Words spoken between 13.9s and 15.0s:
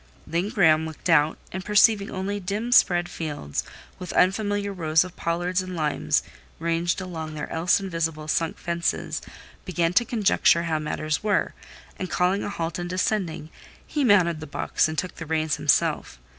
mounted the box and